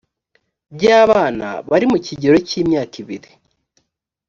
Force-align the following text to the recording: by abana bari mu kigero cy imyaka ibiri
by 0.75 0.85
abana 1.03 1.47
bari 1.69 1.85
mu 1.91 1.97
kigero 2.05 2.37
cy 2.47 2.53
imyaka 2.61 2.95
ibiri 3.03 3.29